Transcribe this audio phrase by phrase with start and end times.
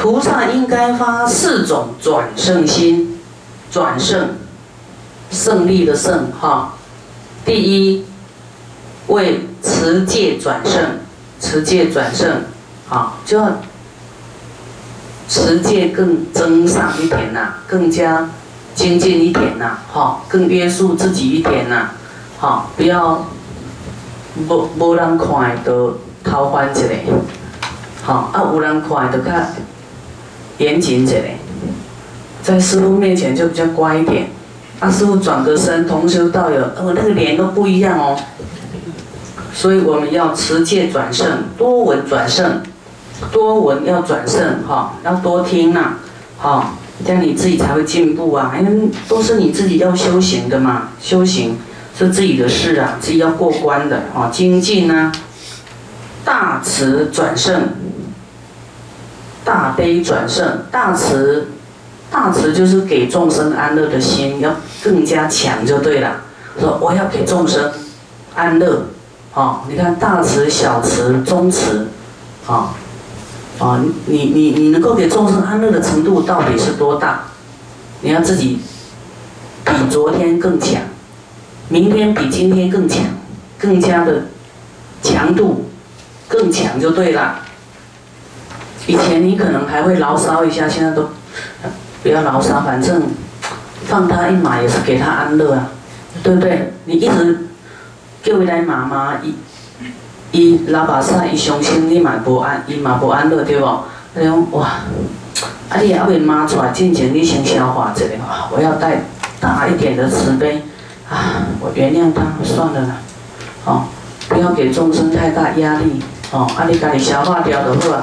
[0.00, 3.20] 菩萨应该发四种转胜心，
[3.70, 4.30] 转胜，
[5.30, 6.72] 胜利的胜哈。
[7.44, 8.06] 第一，
[9.08, 11.00] 为持戒转胜，
[11.38, 12.44] 持戒转胜，
[12.88, 13.58] 啊，就要
[15.28, 18.30] 持戒更增上一点呐，更加
[18.74, 21.90] 精进一点呐，哈，更约束自己一点呐，
[22.38, 23.26] 好，不要
[24.48, 25.92] 无无人看的
[26.24, 26.86] 偷翻一下，
[28.02, 29.30] 好，啊，有人看就较
[30.60, 31.16] 严谨一下，
[32.42, 34.28] 在师傅面前就比较乖一点。
[34.78, 38.18] 啊，师傅转个身，同修道友，哦，那个脸都不一样哦。
[39.52, 41.26] 所以我们要持戒转胜，
[41.58, 42.62] 多闻转胜，
[43.32, 45.96] 多闻要转胜，哈，要多听呐，
[46.38, 48.54] 哈，这样你自己才会进步啊。
[48.58, 51.58] 因为都是你自己要修行的嘛，修行
[51.98, 55.12] 是自己的事啊，自己要过关的，哈，精进呐，
[56.24, 57.68] 大慈转胜，
[59.44, 61.48] 大悲转胜，大慈。
[62.12, 66.16] 大慈就是给众生安乐的心要更加强就对了。
[66.58, 67.72] 说我要给众生
[68.34, 68.86] 安乐，
[69.32, 71.86] 哦，你看大慈、小慈、中慈，
[72.48, 72.74] 啊，
[73.60, 77.26] 啊，你你你能够给众生安乐的程度到底是多大？
[78.00, 78.58] 你要自己
[79.64, 80.82] 比昨天更强，
[81.68, 83.04] 明天比今天更强，
[83.56, 84.22] 更加的
[85.00, 85.70] 强度
[86.26, 87.42] 更强就对了。
[88.90, 91.10] 以前你可能还会牢骚一下，现在都。
[92.02, 93.02] 不要牢骚，反正
[93.84, 95.68] 放他一马也是给他安乐啊，
[96.22, 96.72] 对不对？
[96.86, 97.46] 你一直
[98.22, 99.34] 叫伊来妈妈，伊
[100.32, 103.66] 伊老把煞，伊伤心，你嘛不安，伊嘛不安乐，对不？
[104.14, 104.66] 那种哇，
[105.68, 109.02] 啊你还未妈出来进前，你先消化这个啊，我要带
[109.38, 110.62] 大一点的慈悲
[111.10, 112.96] 啊，我原谅他算了啦，
[113.66, 113.84] 哦，
[114.26, 118.02] 不要给众生太大压力，哦，啊你家己消化掉就好。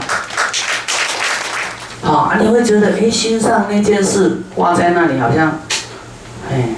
[2.08, 5.60] 好啊，你会觉得哎，心上那件事挂在那里，好像，
[6.50, 6.70] 哎，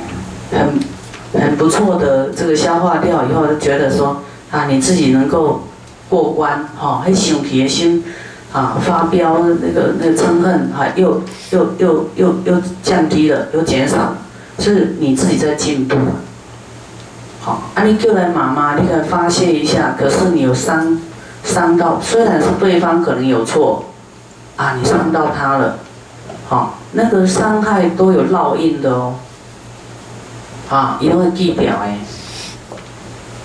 [0.51, 5.67] 很很不错的这个消化掉以后，就觉得说啊，你自己能够
[6.09, 8.03] 过关，哈，很想起的心
[8.51, 14.15] 啊，发飙那个那个嗔恨啊，又又又又又降低了，又减少，
[14.57, 15.95] 是你自己在进步。
[17.39, 20.99] 好，啊，你叫来妈妈，你来发泄一下，可是你有伤
[21.43, 23.85] 伤到，虽然是对方可能有错。
[24.59, 25.79] 啊，你伤到他了，
[26.49, 29.15] 好，那个伤害都有烙印的哦，
[30.69, 31.97] 啊，一定会记表哎，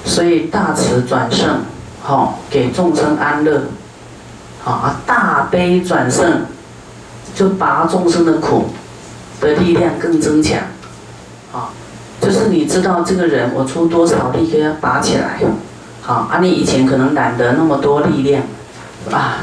[0.04, 1.60] 所以大慈转胜，
[2.02, 3.62] 好，给众生安乐，
[4.64, 6.46] 好啊，大悲转胜，
[7.32, 8.70] 就拔众生的苦
[9.40, 10.58] 的力量更增强，
[11.52, 11.70] 啊，
[12.20, 15.40] 就是你知道这个人，我出多少力给他拔起来，
[16.02, 18.42] 好，啊，你以前可能懒得那么多力量，
[19.12, 19.38] 啊。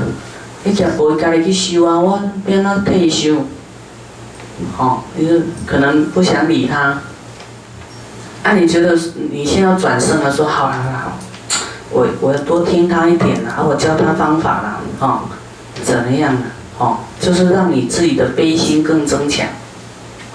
[0.63, 1.99] 你讲不会家己去修啊？
[1.99, 3.37] 我变那退休，
[4.77, 5.35] 好，你就
[5.65, 7.01] 可能不想理他。
[8.43, 8.97] 啊，你觉得
[9.31, 11.17] 你现在要转身了，说好好好，
[11.91, 15.21] 我我要多听他一点啦，我教他方法啦，哦，
[15.83, 16.41] 怎么样呢？
[16.77, 19.47] 哦，就是让你自己的悲心更增强，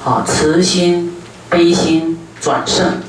[0.03, 1.16] 好，慈心、
[1.48, 3.00] 悲心转胜。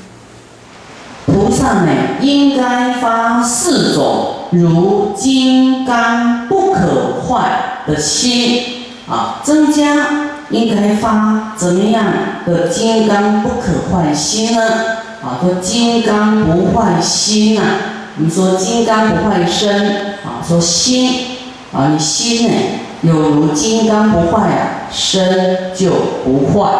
[1.26, 8.62] 菩萨呢，应该发四种如金刚不可坏的心
[9.08, 10.06] 啊，增加
[10.50, 12.04] 应该发怎么样
[12.46, 14.62] 的金刚不可坏心呢？
[15.22, 17.64] 啊，说金刚不坏心啊，
[18.16, 21.26] 我们说金刚不坏身啊，说心
[21.72, 22.54] 啊，你心呢
[23.02, 25.90] 有如金刚不坏啊，身就
[26.24, 26.70] 不坏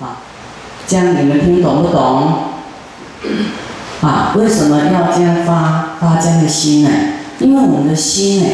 [0.00, 0.22] 啊，
[0.86, 2.32] 这样你们听懂不懂？
[4.00, 6.90] 啊，为什么要这样发发这样的心呢？
[7.40, 8.48] 因为我们的心呢，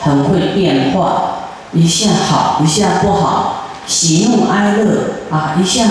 [0.00, 5.84] 很会变化，一下好，一下不好，喜怒哀乐啊，一下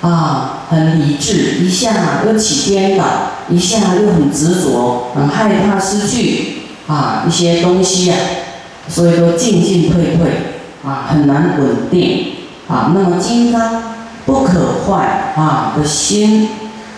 [0.00, 3.04] 啊很理智，一下又起颠倒，
[3.48, 8.14] 一下又很执着，很害怕失去啊一些东西呀，
[8.88, 12.34] 所以说进进退退啊，很难稳定
[12.68, 12.92] 啊。
[12.94, 13.82] 那么金刚
[14.24, 16.48] 不可坏啊的心。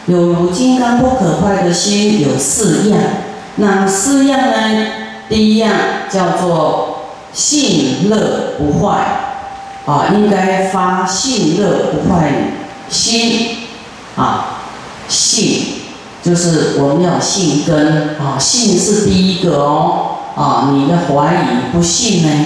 [0.07, 3.01] 有如金刚不可坏的心有四样，
[3.57, 4.87] 那四样呢？
[5.29, 5.73] 第一样
[6.09, 6.99] 叫做
[7.33, 8.99] 信乐不坏，
[9.85, 12.31] 啊，应该发信乐不坏
[12.89, 13.57] 心，
[14.15, 14.61] 啊，
[15.09, 15.65] 信
[16.23, 22.45] 就是我们要信根，啊，信是第一个哦，啊，你的怀疑不信呢，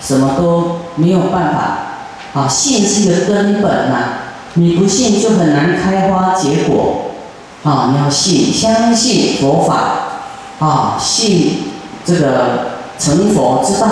[0.00, 4.23] 什么都没有办法，啊，信是一个根本呐。
[4.54, 7.10] 你不信就很难开花结果，
[7.64, 7.90] 啊！
[7.92, 9.84] 你要信，相信佛法，
[10.60, 11.72] 啊，信
[12.04, 13.86] 这个成佛之道，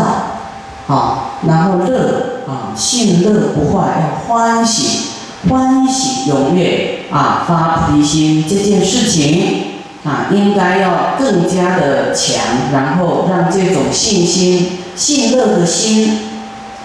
[0.86, 2.28] 啊，然后乐。
[2.44, 5.10] 啊，信乐不坏，要欢喜，
[5.48, 7.04] 欢喜踊跃。
[7.10, 9.66] 啊，发菩提心这件事情。
[10.04, 12.36] 啊，应该要更加的强，
[12.72, 16.18] 然后让这种信心、信乐的心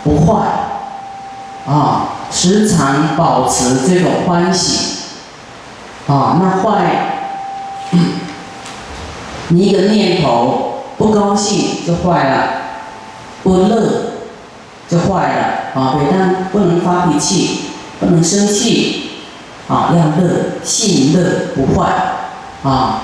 [0.04, 0.46] 不坏。
[1.66, 4.98] 啊，时常保持这种欢喜
[6.08, 7.20] 啊，那坏，
[9.50, 12.48] 你一个念头不高兴就坏了。
[13.44, 14.14] 不乐
[14.90, 15.96] 就坏了啊！
[15.96, 17.60] 对但不能发脾气，
[17.98, 19.12] 不能生气
[19.70, 21.94] 啊，要乐，性乐不坏
[22.64, 23.00] 啊，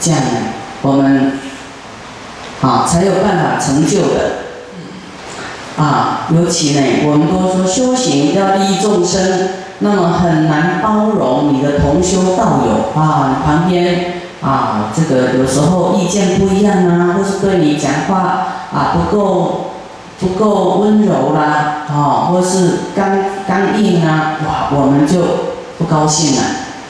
[0.00, 0.20] 这样，
[0.82, 1.38] 我们
[2.62, 4.39] 啊才有办法成就的
[5.76, 6.26] 啊。
[6.34, 9.48] 尤其呢，我们都说修行要利益众生，
[9.80, 18.46] 那么很难包容你的同修道友啊，旁边啊，这个有时候意见不一样啊，或是对你讲话。
[18.72, 19.72] 啊，不够
[20.20, 23.18] 不够温柔啦，啊，或是刚
[23.48, 25.18] 刚硬啊，哇，我们就
[25.76, 26.42] 不高兴了，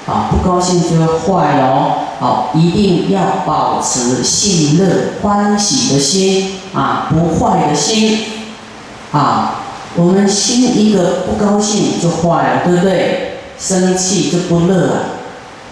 [0.07, 8.19] 啊，不高兴就会坏哦，好，一定要保持信乐欢喜的心，啊，不坏的心，
[9.13, 9.55] 啊，
[9.97, 13.39] 我们心一个不高兴就坏了，对不对？
[13.59, 14.95] 生气就不乐了，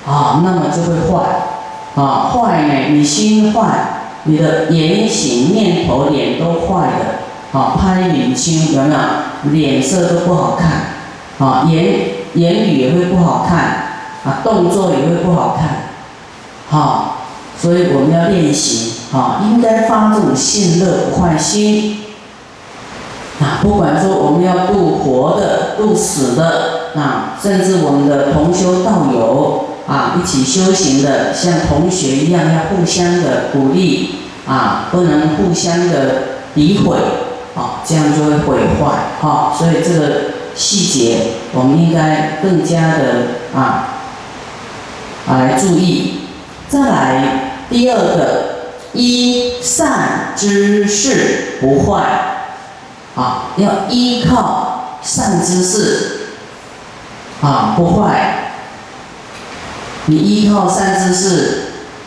[0.06, 3.94] 啊，那么就会坏，啊，坏呢，你心坏。
[4.24, 9.00] 你的言行念头脸都坏的，啊，拍脸青有没有？
[9.52, 11.84] 脸色都不好看，啊，言
[12.34, 13.58] 言语也会不好看，
[14.24, 15.84] 啊，动作也会不好看，
[16.68, 17.18] 好，
[17.56, 22.00] 所以我们要练习，啊，应该发这种信乐不坏心，
[23.40, 29.64] 啊，不管说我们要度活的、度死的，啊，甚至我们的同修道友。
[29.88, 35.94] 啊，一起修行的，像同学一样，要互相的鼓励啊，不能互相的
[36.54, 36.98] 诋毁
[37.56, 39.50] 啊，这样就会毁坏啊。
[39.58, 40.14] 所以这个
[40.54, 41.18] 细节，
[41.54, 43.04] 我们应该更加的
[43.54, 43.96] 啊
[45.26, 46.20] 啊来注意。
[46.68, 48.42] 再来第二个，
[48.92, 52.27] 一善之事不坏
[53.18, 56.20] 啊，要依靠善知识
[57.42, 58.52] 啊，不坏。
[60.06, 61.62] 你依靠善知识，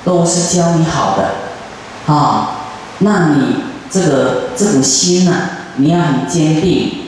[0.05, 2.51] 都是教你好的，啊，
[2.99, 3.57] 那你
[3.91, 5.33] 这个这种心呢，
[5.75, 7.07] 你要很坚定，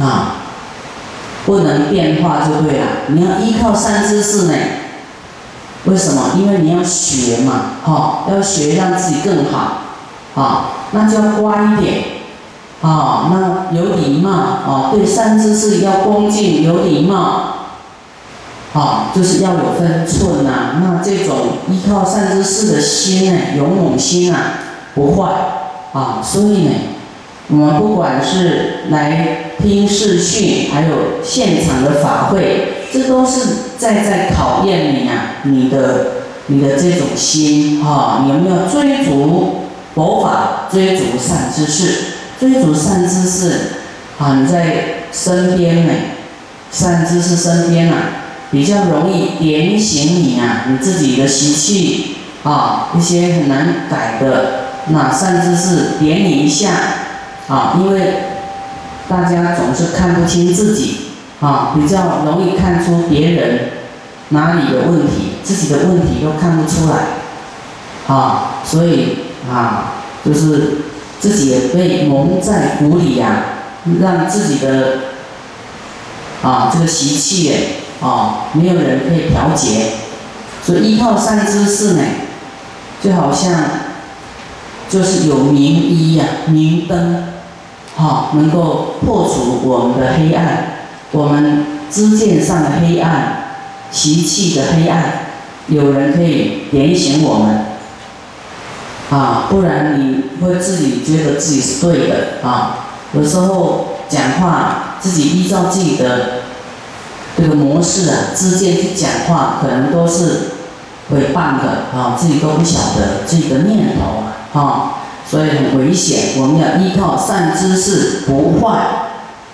[0.00, 0.36] 啊，
[1.44, 2.86] 不能变化就对了。
[3.08, 4.54] 你要依靠善知识呢，
[5.84, 6.30] 为什么？
[6.36, 9.82] 因为你要学嘛，哈，要学让自己更好，
[10.34, 12.04] 啊，那就要乖一点，
[12.82, 17.54] 啊，那有礼貌，啊，对善知识要恭敬有礼貌。
[18.74, 20.82] 啊，就是要有分寸呐。
[20.82, 21.36] 那这种
[21.70, 24.52] 依靠善知识的心呢，勇猛心啊，
[24.94, 25.32] 不坏
[25.94, 26.20] 啊。
[26.22, 26.70] 所以呢，
[27.48, 33.40] 我们不管是来听视讯，还有现场的法会，这都是
[33.78, 36.06] 在在考验你啊，你的
[36.46, 39.62] 你的这种心啊，你有没有追逐
[39.94, 42.07] 佛法，追逐善知识，
[42.38, 43.52] 追逐善知识
[44.18, 44.40] 啊？
[44.40, 45.92] 你在身边呢，
[46.70, 47.96] 善知识身边啊。
[48.50, 56.70] 比较容易点醒你啊，你自己的习气啊，一些很难改的，那善知识点你一下
[57.46, 58.14] 啊，因为
[59.06, 61.08] 大家总是看不清自己
[61.40, 63.60] 啊，比较容易看出别人
[64.30, 66.96] 哪里有问题，自己的问题都看不出来
[68.06, 69.18] 啊，所以
[69.52, 69.92] 啊，
[70.24, 70.78] 就是
[71.20, 73.44] 自己也被蒙在鼓里呀，
[74.00, 74.98] 让自己的
[76.42, 77.56] 啊这个习气哎。
[78.00, 79.94] 哦，没有人可以调节，
[80.64, 82.02] 所以依靠善知识呢，
[83.02, 83.60] 就好像
[84.88, 87.24] 就是有明医呀、明灯，
[87.96, 90.74] 好，能够破除我们的黑暗，
[91.10, 93.56] 我们知见上的黑暗、
[93.90, 95.14] 习气的黑暗，
[95.66, 97.64] 有人可以点醒我们，
[99.10, 106.42] 啊，不然你会自己觉得自己是对的啊，有时候讲话自己依照自己的。
[107.40, 110.24] 这个模式啊，之间去讲话，可能都是
[111.08, 116.40] 会谤的啊，自己都不晓得自己的念头啊，所以很危险。
[116.40, 118.80] 我们要依靠善知识不坏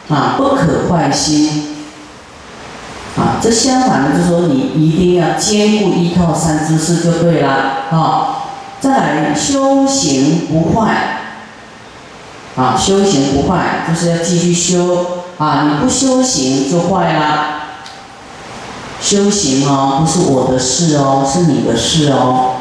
[0.09, 1.75] 啊，不可坏心
[3.19, 3.37] 啊。
[3.43, 7.51] 这相反的，就是说你一定要兼顾依靠善知识就对了
[7.91, 8.34] 啊。
[8.85, 11.21] 再来修行不坏
[12.55, 17.47] 啊，修行不坏就是要继续修啊，你不修行就坏了。
[19.01, 22.57] 修行哦，不是我的事哦，是你的事哦。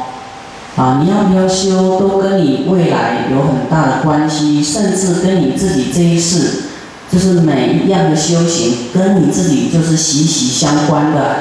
[0.76, 6.62] 啊，你要不要修，都跟你未来有很大的关系，甚至跟你自己这一世，
[7.12, 11.36] 就是每一样的修行，跟你自己就是息息相关的，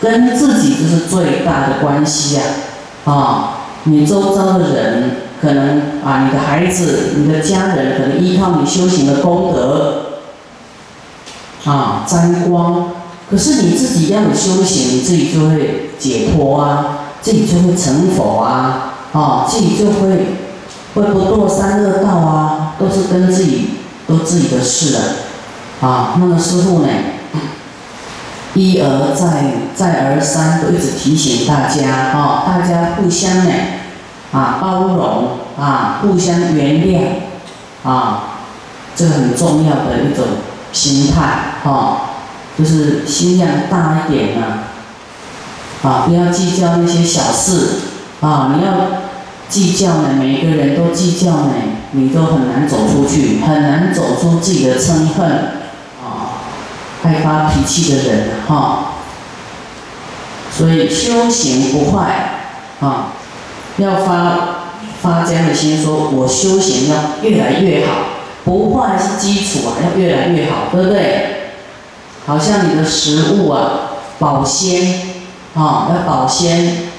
[0.00, 2.42] 跟自己就是最大的关系呀。
[3.04, 3.55] 啊，
[3.86, 10.20] 你周遭的人，可能啊，你的孩子、你的家人，可能依靠你修行的功德，
[11.64, 12.90] 啊，沾光。
[13.28, 16.98] 可是你自己要有修行，你自己就会解脱啊。
[17.22, 20.36] 自己就会成佛啊，啊，自己就会
[20.94, 23.70] 会不堕三恶道啊，都是跟自己
[24.06, 25.00] 都自己的事了，
[25.80, 26.88] 啊，那么师傅呢，
[28.56, 33.52] 一而再，再而三都一直提醒大家，哦，大家互相呢，
[34.32, 37.00] 啊，包容啊，互相原谅，
[37.86, 38.22] 啊，
[38.96, 40.24] 这很重要的一种
[40.72, 42.16] 心态，啊，
[42.58, 44.46] 就是心量大一点呢。
[45.82, 47.80] 啊，不要计较那些小事，
[48.20, 48.72] 啊，你要
[49.50, 51.52] 计较呢，每个人都计较呢，
[51.90, 55.50] 你都很难走出去，很难走出自己的嗔恨，
[57.06, 58.94] 爱发脾气的人，哈，
[60.50, 62.48] 所以修行不坏，
[62.80, 63.12] 啊，
[63.76, 64.38] 要发
[65.02, 67.92] 发这样的心，说我修行要越来越好，
[68.44, 71.52] 不坏是基础啊，要越来越好，对不对？
[72.26, 73.70] 好像你的食物啊，
[74.18, 75.14] 保鲜。
[75.56, 76.90] 啊，要保鲜，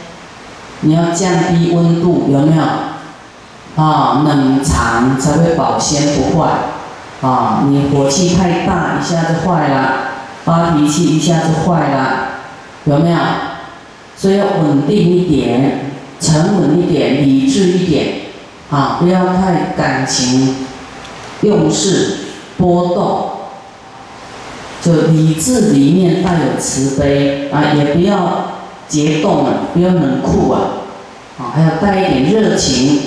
[0.82, 2.64] 你要降低温度，有没有？
[3.76, 6.50] 啊，冷藏才会保鲜不坏。
[7.22, 9.90] 啊，你火气太大，一下子坏了；
[10.46, 12.28] 发脾气一下子坏了，
[12.86, 13.18] 有没有？
[14.16, 18.08] 所以要稳定一点，沉稳一点，理智一点。
[18.70, 20.56] 啊，不要太感情
[21.42, 22.18] 用事
[22.58, 23.30] 波动。
[24.80, 28.52] 就理智里面带有慈悲啊，也不要
[28.88, 30.62] 结冻了，不要冷酷啊，
[31.38, 33.00] 啊，还要带一点热情，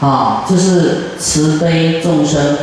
[0.00, 2.56] 啊，就是慈悲众生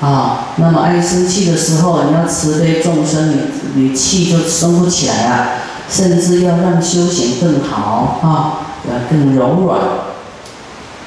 [0.00, 0.48] 啊。
[0.56, 3.30] 那么爱生气的时候，你要慈悲众生，
[3.74, 5.48] 你你气就生不起来啊，
[5.90, 9.80] 甚至要让修行更好啊，要更柔软。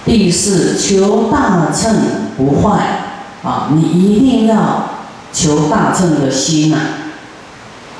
[0.06, 1.96] 第四，求大乘
[2.38, 2.80] 不坏
[3.44, 4.86] 啊，你一定要。
[5.32, 6.80] 求大乘的心啊，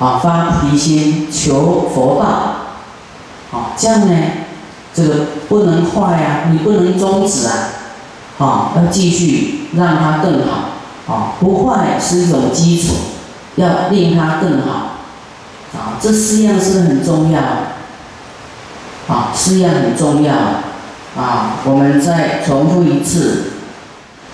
[0.00, 2.26] 啊，发菩提心，求佛道，
[3.56, 4.16] 啊，这样呢，
[4.92, 5.14] 这个
[5.48, 7.54] 不能坏呀，你不能终止啊，
[8.38, 10.70] 啊，要继续让它更好，
[11.10, 12.94] 啊，不坏是一种基础，
[13.56, 15.00] 要令它更好，
[15.74, 17.40] 啊，这四样是很重要，
[19.08, 20.32] 啊，四样很重要，
[21.16, 23.46] 啊，我们再重复一次。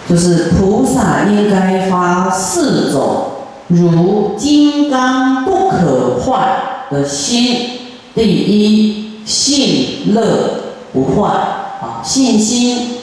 [0.09, 3.29] 就是菩萨应该发四种
[3.67, 6.59] 如金刚不可坏
[6.93, 7.71] 的心。
[8.15, 12.99] 第一，信乐不坏啊，信心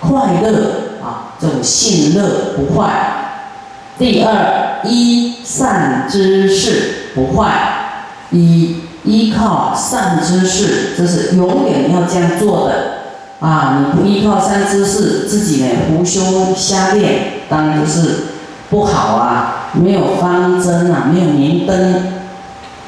[0.00, 3.14] 快乐啊，这种信乐不坏。
[3.98, 7.50] 第二，依善知识不坏，
[8.30, 12.98] 依依靠善知识，这是永远要这样做的。
[13.40, 18.10] 啊，你不依靠善知识，自己呢胡修瞎练，当然就是
[18.68, 19.54] 不好啊。
[19.72, 22.22] 没有方针啊，没有明灯，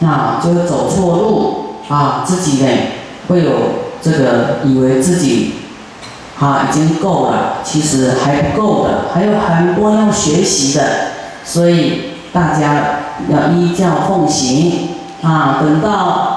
[0.02, 2.24] 啊，就会走错路啊。
[2.26, 2.68] 自己呢
[3.28, 3.50] 会有
[4.02, 5.54] 这个以为自己
[6.40, 10.84] 啊已经够了，其实还不够的，还有很多要学习的。
[11.44, 14.88] 所以大家要依教奉行
[15.22, 16.36] 啊，等到。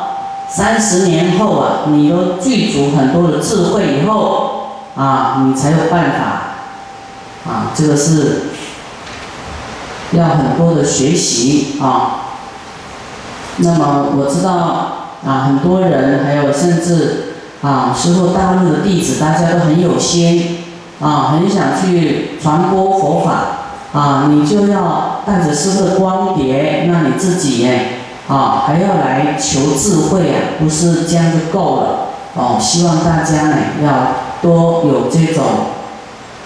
[0.55, 8.41] 三十年后啊，你都具足很多的智慧以后啊，你才有办法啊，这个是
[10.11, 12.25] 要很多的学习啊。
[13.57, 14.51] 那么我知道
[15.25, 17.32] 啊，很多人还有甚至
[17.63, 20.57] 啊，师傅大陆的弟子，大家都很有心
[20.99, 27.71] 啊，很想去传播佛法啊，你就要带着师傅的光碟，那你自己呢？
[28.27, 32.57] 啊，还要来求智慧啊，不是这样就够了哦。
[32.59, 35.43] 希望大家呢要多有这种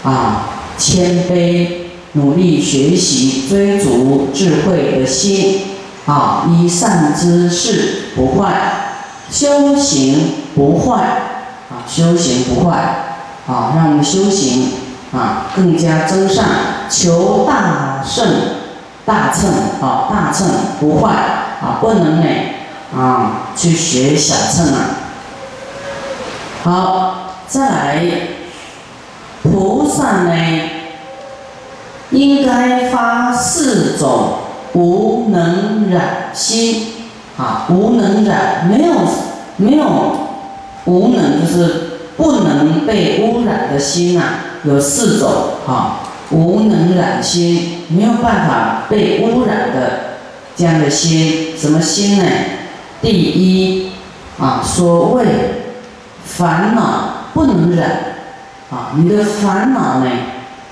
[0.03, 1.67] 啊谦卑、
[2.13, 5.61] 努力学习、追逐智慧的心
[6.05, 8.51] 啊，依善知识不坏，
[9.31, 11.03] 修行不坏
[11.69, 12.77] 啊，修行不坏
[13.47, 14.73] 啊，让我们修行
[15.13, 16.43] 啊更加增上，
[16.89, 18.25] 求大圣、
[19.05, 19.49] 大乘
[19.79, 20.47] 啊，大乘
[20.79, 21.13] 不坏。
[21.59, 22.27] 啊，不能呢，
[22.95, 24.79] 啊，去学小乘啊。
[26.63, 27.15] 好，
[27.47, 28.05] 再来，
[29.41, 30.35] 菩萨呢，
[32.11, 34.33] 应该发四种
[34.73, 36.93] 无能染心
[37.39, 38.93] 啊，无能染，没有
[39.55, 40.26] 没有
[40.87, 41.73] 无能就是
[42.17, 45.29] 不能被污染的心啊，有四种
[45.65, 45.99] 哈。
[46.29, 50.17] 无能染心，没有办法被污染的
[50.57, 52.25] 这样的心，什么心呢？
[53.01, 53.91] 第一
[54.37, 55.25] 啊，所谓
[56.25, 57.89] 烦恼不能染
[58.69, 60.11] 啊，你的烦恼呢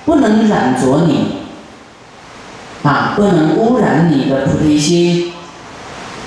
[0.06, 1.38] 不能染着你
[2.84, 5.32] 啊，不能污染你的菩提心。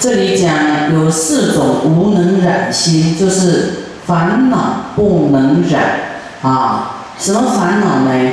[0.00, 5.82] 这里讲有四种无能染心，就是烦恼不能染
[6.42, 6.90] 啊。
[7.18, 8.32] 什么烦恼呢？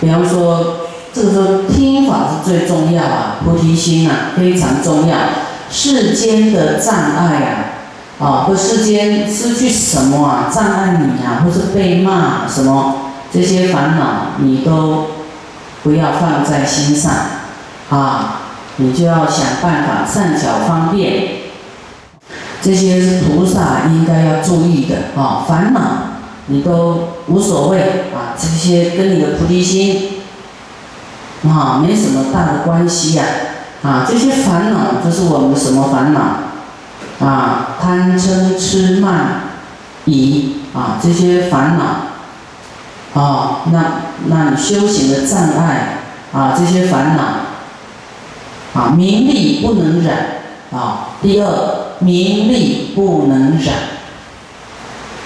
[0.00, 5.16] 比方说，这个时候听法是最重要啊，菩提心啊非常重要。
[5.70, 7.74] 世间的障碍
[8.18, 15.08] 啊，啊，或世间失去什么啊，障碍你啊，或是被骂什么，这些烦恼你都
[15.82, 17.12] 不要放在心上
[17.90, 18.38] 啊。
[18.76, 21.24] 你就要想办法善巧方便，
[22.62, 25.44] 这些是菩萨应该要注意的啊。
[25.46, 25.80] 烦恼
[26.46, 27.80] 你都无所谓
[28.14, 30.22] 啊，这些跟你的菩提心
[31.44, 33.24] 啊没什么大的关系呀
[33.82, 34.06] 啊。
[34.08, 37.76] 这些烦恼就是我们什么烦恼啊？
[37.80, 39.42] 贪嗔痴慢
[40.06, 43.84] 疑啊，这些烦恼啊，那
[44.28, 45.98] 那你修行的障碍
[46.32, 47.51] 啊，这些烦恼。
[48.74, 51.10] 啊，名利不能染啊。
[51.20, 53.74] 第二，名利不能染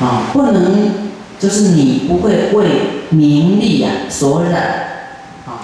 [0.00, 0.91] 啊，不能
[1.38, 2.67] 就是你不会为
[3.11, 4.53] 名利呀所染
[5.47, 5.62] 啊，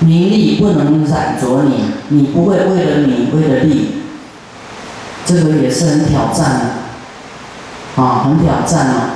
[0.00, 3.90] 名利不能染着你，你不会为了名为了利，
[5.24, 9.10] 这个也是很挑战的啊，很挑战啊。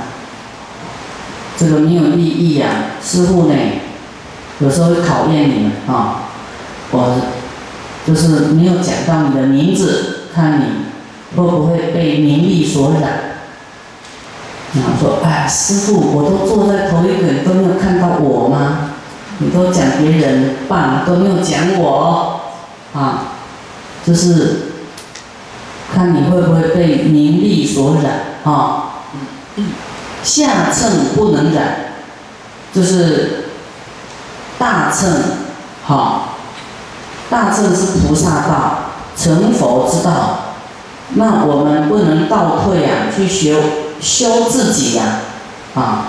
[1.57, 2.67] 这个没有利益呀，
[3.03, 3.55] 师傅呢，
[4.59, 6.21] 有时候会考验你们啊，
[6.91, 7.21] 我。
[8.07, 10.65] 就是没有讲到你的名字，看你
[11.35, 13.01] 会不会被名利所染。
[14.73, 18.91] 然后说：“哎，师傅，我都坐在头一个，都没有看到我吗？
[19.39, 22.41] 你都讲别人棒，都没有讲我，
[22.93, 23.33] 啊，
[24.05, 24.57] 就是
[25.93, 28.85] 看你会不会被名利所染啊。
[30.23, 31.93] 下秤不能染，
[32.73, 33.45] 就是
[34.57, 35.11] 大秤，
[35.83, 36.35] 好。”
[37.29, 40.39] 大乘是菩萨道，成佛之道。
[41.13, 43.59] 那我们不能倒退啊，去修
[43.99, 45.03] 修自己呀，
[45.75, 46.05] 啊，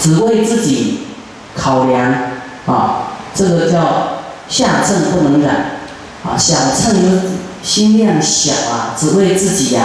[0.00, 1.06] 只为自己
[1.56, 2.12] 考量
[2.66, 3.80] 啊，这个叫
[4.48, 5.78] 下乘不能染
[6.24, 6.36] 啊。
[6.36, 9.82] 小乘心量小啊，只为自己呀，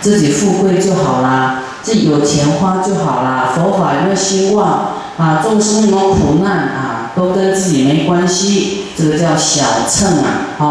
[0.00, 3.50] 自己富贵就好啦，自己有钱花就好啦。
[3.54, 5.40] 佛法有没有兴旺啊？
[5.42, 6.93] 众生有没有苦难啊？
[7.14, 8.84] 都跟自己没关系。
[8.96, 10.64] 这个叫小秤啊，啊，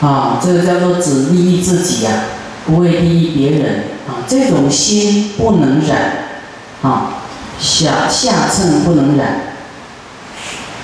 [0.00, 2.12] 啊，这个叫做只利益自己呀，
[2.64, 4.22] 不会利益别人啊。
[4.28, 6.28] 这种心不能染
[6.82, 7.14] 啊，
[7.58, 9.40] 小下秤不能染，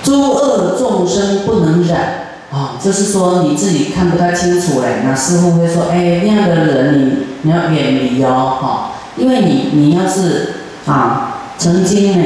[0.02, 2.74] 诸恶众生不能染啊。
[2.82, 10.54] 就是说你自己看不太清楚哎，那师傅会说，哎，那样的人你你要远离哦，哈，因为你你要是
[10.86, 12.24] 啊，曾经呢。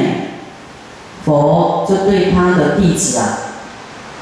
[1.27, 3.51] 佛就对他的弟子啊，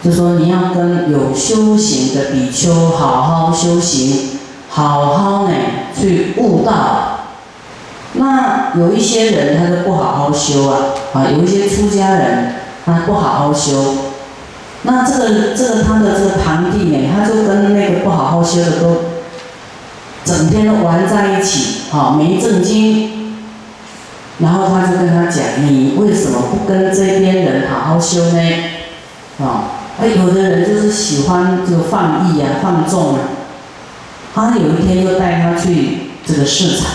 [0.03, 4.39] 就说你要跟有修行的比丘好好修行，
[4.69, 5.53] 好好呢
[5.95, 7.11] 去悟道。
[8.13, 10.79] 那有一些人他就不好好修啊，
[11.13, 13.97] 啊，有一些出家人他不好好修。
[14.81, 18.95] 那这个这个他的这个堂弟呢，他就跟那个不好好修的都
[20.23, 23.14] 整天都玩在一起，啊，没正经。
[24.39, 28.39] 然后他就跟他讲：“你为什么不跟这边人好好修呢？
[29.39, 33.19] 啊，哎，有的人就是喜欢就放逸啊，放纵啊。
[34.33, 36.87] 他有一天就带他去这个市场，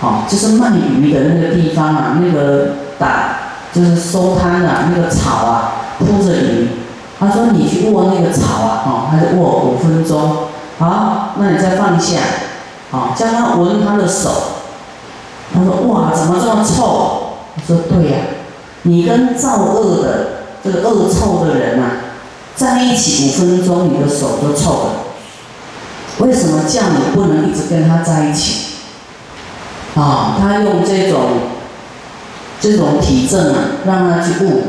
[0.00, 3.36] 好，就是卖鱼的那个地方啊，那个打
[3.74, 6.68] 就是收摊的那个草啊，铺着鱼。
[7.18, 10.46] 他说你去握那个草啊，哦，他就握五分钟。
[10.78, 12.18] 好，那你再放下，
[12.90, 14.54] 好，叫他闻他的手。”
[15.52, 16.84] 他说：“哇，怎么这么臭？”
[17.56, 18.18] 我说：“对呀，
[18.82, 20.26] 你跟造恶的
[20.62, 21.90] 这个恶臭的人啊，
[22.54, 24.90] 在一起五分钟，你的手就臭了。
[26.18, 28.74] 为什么叫你不能一直跟他在一起？
[29.96, 31.20] 啊，他用这种
[32.60, 34.62] 这种体证啊，让他去悟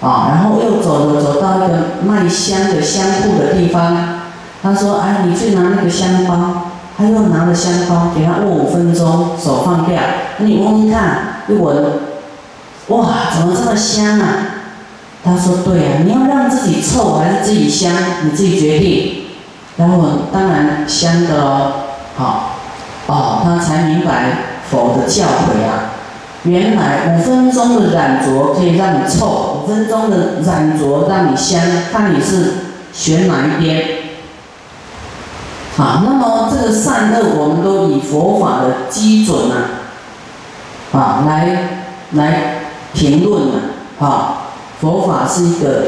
[0.00, 1.66] 啊，然后又走了走到一个
[2.06, 4.20] 卖香的香铺的地方，
[4.62, 6.69] 他说：‘哎，你去拿那个香包。’
[7.00, 9.98] 他又拿着香包给他握五分钟，手放掉。
[10.36, 11.92] 那你闻闻看，一闻，
[12.88, 14.26] 哇，怎么这么香啊？
[15.24, 17.90] 他说：“对呀，你要让自己臭还是自己香，
[18.24, 19.24] 你自己决定。”
[19.78, 21.72] 然后当然香的哦，
[22.16, 22.56] 好，
[23.06, 24.32] 哦，他才明白
[24.70, 25.96] 佛的教诲啊。
[26.44, 31.60] 原来五分钟的染着可以让你臭，五分钟的染着让你香，
[31.90, 32.52] 看你是
[32.92, 33.99] 选哪一边。
[35.80, 39.56] 啊，那么这个善恶，我们都以佛法的基准啊，
[40.92, 43.44] 啊，来来评论
[43.98, 44.34] 啊，啊，
[44.78, 45.84] 佛法是一个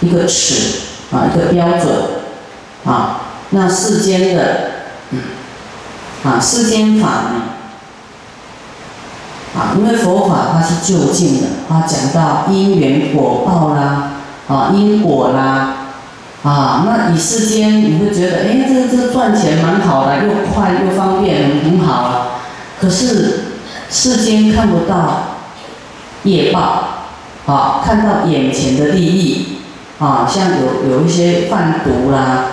[0.00, 0.80] 一个尺
[1.12, 1.88] 啊，一个标准
[2.84, 4.70] 啊，那世间的
[6.24, 7.42] 啊，世间法呢？
[9.56, 14.10] 啊，因为佛法它是就近的，它讲到因缘果报啦，
[14.48, 15.77] 啊因果啦，
[16.48, 22.26] 啊那你世间你会觉得，哎，这这赚钱蛮好的，又快又方便，很好啊。
[22.80, 23.40] 可是
[23.90, 25.34] 世间看不到
[26.22, 27.04] 业报，
[27.44, 29.58] 啊看到眼前的利益，
[29.98, 32.44] 啊像有有一些贩毒啦，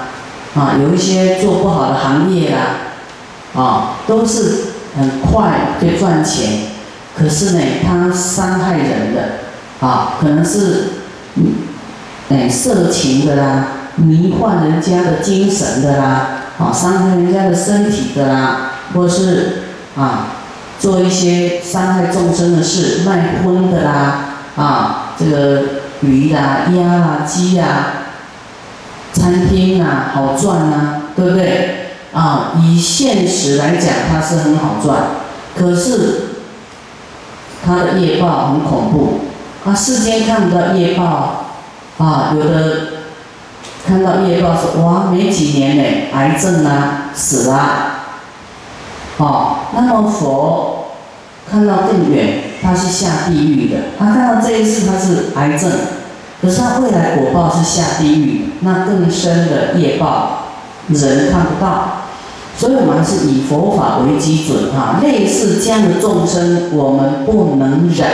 [0.55, 6.75] 啊有一些做不好的行业啦，啊都是很快就赚钱。
[7.17, 9.21] 可是呢，他伤害人的，
[9.79, 10.89] 啊，可能是
[11.35, 11.53] 嗯，
[12.29, 16.27] 哎，色情的啦，迷幻人家的精神的啦，
[16.59, 19.63] 啊，伤害人家的身体的啦，或是
[19.97, 20.27] 啊，
[20.79, 25.61] 做一些伤害众生的事，卖荤的啦，啊，这个
[26.01, 27.65] 鱼啦、鸭啦、鸡呀，
[29.13, 31.91] 餐厅啊，好赚啊，对不对？
[32.13, 34.97] 啊，以现实来讲，它是很好赚，
[35.57, 36.21] 可是。
[37.67, 39.21] 他的业报很恐怖，
[39.67, 41.47] 啊，世间看不到业报，
[41.97, 42.94] 啊，有的
[43.87, 47.57] 看到业报说，哇，没几年嘞，癌症啊，死了，
[49.17, 50.87] 哦，那么佛
[51.49, 55.71] 看到更远，他是下地狱的，他看到这一次他是癌症，
[56.41, 60.47] 可是他未来果报是下地狱，那更深的业报，
[60.87, 62.01] 人看不到。
[62.57, 68.07] 所以我们还是以佛法为基准哈，类似这样的众生，我们不能忍，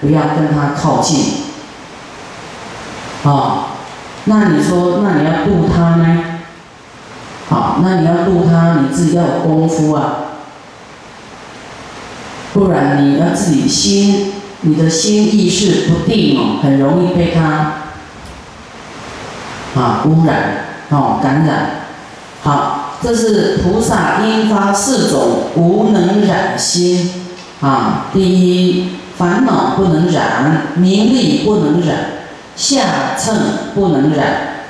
[0.00, 1.18] 不要跟他靠近。
[3.24, 3.77] 啊，
[4.28, 6.24] 那你说，那你要度他呢？
[7.48, 10.14] 好，那你要度他，你自己要有功夫啊，
[12.52, 17.72] 不然你要自己心，你的心意识不定哦，很容易被他
[19.74, 21.70] 啊污染哦感染。
[22.42, 22.84] 好。
[23.00, 27.08] 这是菩萨应发四种无能染心
[27.60, 28.06] 啊！
[28.12, 31.96] 第一，烦恼不能染，名利不能染，
[32.58, 33.34] 下乘
[33.72, 34.26] 不能染，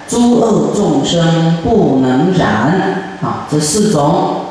[0.07, 3.49] 诸恶众生不能染啊！
[3.51, 4.43] 这四种